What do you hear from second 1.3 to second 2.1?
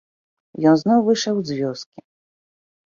з вёскі.